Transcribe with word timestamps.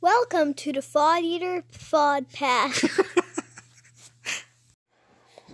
Welcome 0.00 0.54
to 0.54 0.72
the 0.72 0.78
Fod 0.78 1.22
Eater 1.22 1.64
Fod 1.72 2.32
Pass. 2.32 2.88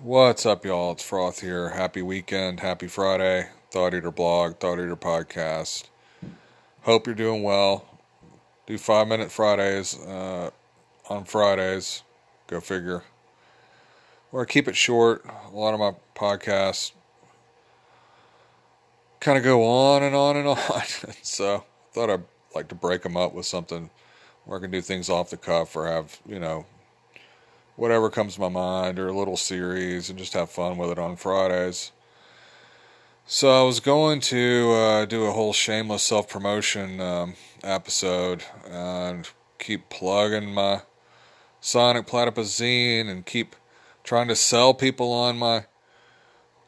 What's 0.00 0.46
up, 0.46 0.64
y'all? 0.64 0.92
It's 0.92 1.06
Froth 1.06 1.40
here. 1.40 1.68
Happy 1.68 2.00
weekend. 2.00 2.60
Happy 2.60 2.86
Friday. 2.86 3.48
Thought 3.70 3.92
Eater 3.92 4.10
blog, 4.10 4.58
Thought 4.58 4.78
Eater 4.78 4.96
podcast. 4.96 5.84
Hope 6.84 7.04
you're 7.06 7.14
doing 7.14 7.42
well. 7.42 7.84
Do 8.66 8.78
five 8.78 9.08
minute 9.08 9.30
Fridays 9.30 9.98
uh, 10.06 10.48
on 11.10 11.24
Fridays. 11.24 12.02
Go 12.46 12.60
figure. 12.60 13.02
Or 14.32 14.46
keep 14.46 14.68
it 14.68 14.76
short. 14.76 15.22
A 15.52 15.54
lot 15.54 15.74
of 15.74 15.80
my 15.80 15.92
podcasts 16.14 16.92
kind 19.20 19.36
of 19.36 19.44
go 19.44 19.66
on 19.66 20.02
and 20.02 20.16
on 20.16 20.38
and 20.38 20.48
on. 20.48 20.82
so 21.20 21.56
I 21.56 21.94
thought 21.94 22.08
I'd 22.08 22.24
like 22.54 22.68
to 22.68 22.74
break 22.74 23.02
them 23.02 23.18
up 23.18 23.34
with 23.34 23.44
something 23.44 23.90
where 24.50 24.58
I 24.58 24.62
can 24.62 24.72
do 24.72 24.80
things 24.80 25.08
off 25.08 25.30
the 25.30 25.36
cuff 25.36 25.76
or 25.76 25.86
have, 25.86 26.18
you 26.26 26.40
know, 26.40 26.66
whatever 27.76 28.10
comes 28.10 28.34
to 28.34 28.40
my 28.40 28.48
mind 28.48 28.98
or 28.98 29.06
a 29.06 29.16
little 29.16 29.36
series 29.36 30.10
and 30.10 30.18
just 30.18 30.32
have 30.32 30.50
fun 30.50 30.76
with 30.76 30.90
it 30.90 30.98
on 30.98 31.14
Fridays. 31.14 31.92
So 33.26 33.48
I 33.48 33.62
was 33.62 33.78
going 33.78 34.18
to 34.22 34.72
uh, 34.72 35.04
do 35.04 35.22
a 35.26 35.30
whole 35.30 35.52
shameless 35.52 36.02
self 36.02 36.28
promotion 36.28 37.00
um, 37.00 37.34
episode 37.62 38.42
and 38.68 39.28
keep 39.60 39.88
plugging 39.88 40.52
my 40.52 40.82
Sonic 41.60 42.08
Platypus 42.08 42.58
zine 42.58 43.08
and 43.08 43.24
keep 43.24 43.54
trying 44.02 44.26
to 44.26 44.34
sell 44.34 44.74
people 44.74 45.12
on 45.12 45.38
my 45.38 45.66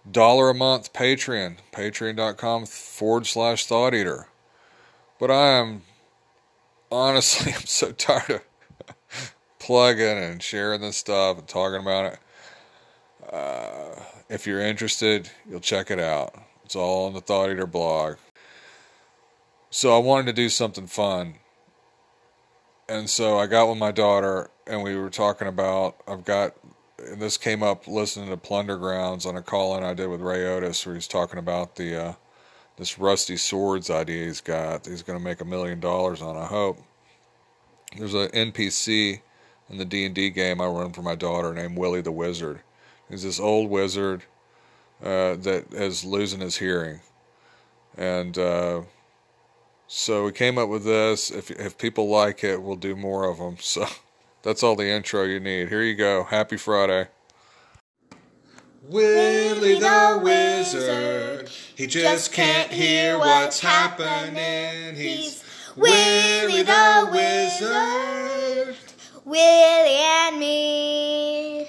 dollar 0.09 0.51
a 0.51 0.55
month 0.55 0.93
Patreon, 0.93 1.57
patreon.com 1.73 2.67
forward 2.67 3.27
slash 3.27 3.67
thought 3.67 3.93
eater. 3.93 4.29
But 5.19 5.33
I 5.33 5.49
am 5.59 5.83
honestly, 6.93 7.53
I'm 7.57 7.67
so 7.67 7.93
tired 7.93 8.31
of 8.31 8.95
plugging 9.59 10.19
and 10.19 10.43
sharing 10.43 10.81
this 10.81 10.97
stuff 10.97 11.39
and 11.39 11.49
talking 11.49 11.81
about 11.81 12.13
it. 12.13 12.19
Uh, 13.33 14.01
if 14.29 14.47
you're 14.47 14.61
interested, 14.61 15.31
you'll 15.49 15.61
check 15.61 15.91
it 15.91 15.99
out. 15.99 16.35
It's 16.65 16.77
all 16.77 17.07
on 17.07 17.15
the 17.15 17.21
Thought 17.21 17.51
Eater 17.51 17.67
blog. 17.67 18.17
So 19.71 19.95
I 19.95 19.99
wanted 19.99 20.27
to 20.27 20.33
do 20.35 20.49
something 20.49 20.87
fun. 20.87 21.37
And 22.89 23.09
so 23.09 23.39
I 23.39 23.47
got 23.47 23.69
with 23.69 23.79
my 23.79 23.91
daughter 23.91 24.51
and 24.67 24.83
we 24.83 24.97
were 24.97 25.11
talking 25.11 25.49
about 25.49 25.97
I've 26.07 26.25
got 26.25 26.55
and 26.99 27.21
this 27.21 27.37
came 27.37 27.63
up 27.63 27.89
listening 27.89 28.29
to 28.29 28.37
Plundergrounds 28.37 29.27
on 29.27 29.37
a 29.37 29.43
call 29.43 29.77
in 29.77 29.83
I 29.83 29.95
did 29.95 30.09
with 30.09 30.21
Ray 30.21 30.47
Otis 30.47 30.85
where 30.85 30.95
he's 30.95 31.09
talking 31.09 31.39
about 31.39 31.77
the 31.77 31.97
uh, 31.97 32.13
this 32.77 32.99
rusty 32.99 33.37
swords 33.37 33.91
idea 33.91 34.27
he's 34.27 34.41
got. 34.41 34.87
He's 34.87 35.03
going 35.03 35.19
to 35.19 35.25
make 35.25 35.41
a 35.41 35.45
million 35.45 35.81
dollars 35.81 36.23
on. 36.23 36.37
I 36.37 36.47
hope. 36.47 36.79
There's 37.97 38.15
an 38.15 38.29
NPC 38.29 39.21
in 39.69 39.79
the 39.79 39.85
D 39.85 40.05
and 40.05 40.15
D 40.15 40.31
game 40.31 40.61
I 40.61 40.67
run 40.67 40.93
for 40.93 41.03
my 41.03 41.15
daughter 41.15 41.53
named 41.53 41.77
Willie 41.77 42.01
the 42.01 42.13
Wizard. 42.13 42.61
He's 43.09 43.23
this 43.23 43.41
old 43.41 43.69
wizard 43.71 44.23
uh, 45.03 45.35
that 45.37 45.67
is 45.73 46.05
losing 46.05 46.41
his 46.41 46.57
hearing, 46.57 47.01
and 47.97 48.39
uh, 48.39 48.83
so 49.87 50.25
we 50.25 50.33
came 50.33 50.57
up 50.57 50.71
with 50.71 50.85
this. 50.85 51.31
If 51.31 51.51
if 51.51 51.77
people 51.77 52.09
like 52.09 52.43
it, 52.43 52.63
we'll 52.63 52.77
do 52.77 52.97
more 52.97 53.29
of 53.29 53.39
them. 53.39 53.57
So 53.61 53.87
that's 54.43 54.63
all 54.63 54.77
the 54.77 54.89
intro 54.89 55.25
you 55.25 55.41
need. 55.41 55.69
Here 55.69 55.83
you 55.83 55.95
go. 55.95 56.25
Happy 56.25 56.57
Friday. 56.57 57.09
Willie 58.89 59.79
the 59.79 60.21
Wizard, 60.21 61.49
he 61.77 61.87
just 61.87 62.33
can't 62.33 62.73
hear 62.73 63.17
what's 63.17 63.61
happening. 63.61 64.97
He's 64.97 65.45
Willie 65.77 66.65
the 66.65 67.09
Wizard. 67.13 68.77
Willie 69.25 70.01
and 70.01 70.39
me. 70.39 71.69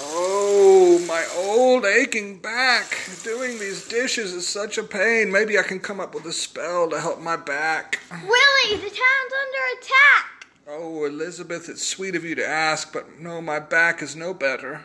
Oh, 0.00 1.04
my 1.06 1.24
old 1.36 1.84
aching 1.84 2.40
back. 2.40 2.98
Doing 3.22 3.60
these 3.60 3.86
dishes 3.88 4.32
is 4.32 4.48
such 4.48 4.76
a 4.76 4.82
pain. 4.82 5.30
Maybe 5.30 5.56
I 5.56 5.62
can 5.62 5.78
come 5.78 6.00
up 6.00 6.16
with 6.16 6.26
a 6.26 6.32
spell 6.32 6.90
to 6.90 7.00
help 7.00 7.20
my 7.20 7.36
back. 7.36 8.00
Willie, 8.10 8.76
the 8.76 8.90
town's 8.90 9.32
under 9.40 9.80
attack. 9.80 10.46
Oh, 10.66 11.04
Elizabeth, 11.04 11.68
it's 11.68 11.86
sweet 11.86 12.16
of 12.16 12.24
you 12.24 12.34
to 12.34 12.46
ask, 12.46 12.92
but 12.92 13.20
no, 13.20 13.40
my 13.40 13.60
back 13.60 14.02
is 14.02 14.16
no 14.16 14.34
better. 14.34 14.82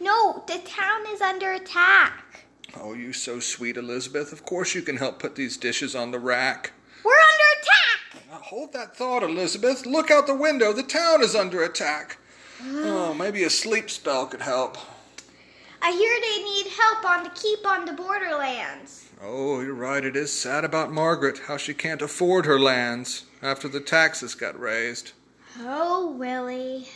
No, 0.00 0.44
the 0.46 0.58
town 0.58 1.06
is 1.08 1.20
under 1.20 1.52
attack. 1.52 2.44
Oh, 2.76 2.94
you 2.94 3.12
so 3.12 3.40
sweet, 3.40 3.76
Elizabeth. 3.76 4.32
Of 4.32 4.44
course 4.44 4.74
you 4.74 4.82
can 4.82 4.96
help 4.96 5.18
put 5.18 5.34
these 5.34 5.56
dishes 5.56 5.94
on 5.94 6.10
the 6.10 6.18
rack. 6.18 6.72
We're 7.04 7.12
under 7.12 7.60
attack. 7.60 8.28
Now 8.30 8.38
hold 8.38 8.72
that 8.72 8.96
thought, 8.96 9.22
Elizabeth. 9.22 9.86
Look 9.86 10.10
out 10.10 10.26
the 10.26 10.34
window. 10.34 10.72
The 10.72 10.82
town 10.82 11.22
is 11.22 11.34
under 11.34 11.62
attack. 11.62 12.18
Oh, 12.60 13.14
maybe 13.14 13.44
a 13.44 13.50
sleep 13.50 13.88
spell 13.88 14.26
could 14.26 14.42
help. 14.42 14.76
I 15.80 15.92
hear 15.92 16.20
they 16.20 16.42
need 16.42 16.66
help 16.66 17.04
on 17.04 17.22
the 17.22 17.30
keep 17.30 17.64
on 17.64 17.84
the 17.84 17.92
borderlands. 17.92 19.08
Oh, 19.22 19.60
you're 19.60 19.74
right. 19.74 20.04
It 20.04 20.16
is 20.16 20.32
sad 20.32 20.64
about 20.64 20.92
Margaret, 20.92 21.38
how 21.46 21.56
she 21.56 21.72
can't 21.72 22.02
afford 22.02 22.46
her 22.46 22.58
lands 22.58 23.24
after 23.40 23.68
the 23.68 23.80
taxes 23.80 24.34
got 24.34 24.58
raised. 24.58 25.12
Oh, 25.60 26.10
Willie. 26.18 26.88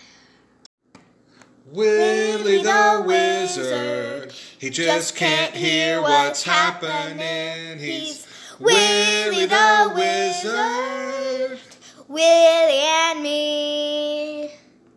Willie 1.66 2.62
the 2.62 3.04
Wizard, 3.06 4.32
he 4.58 4.68
just 4.70 5.14
can't 5.16 5.54
hear 5.54 6.02
what's 6.02 6.42
happening. 6.42 7.78
He's 7.78 8.26
Willie 8.58 9.46
the 9.46 9.92
Wizard, 9.94 11.60
Willie 12.08 12.82
and 12.82 13.22
me. 13.22 14.21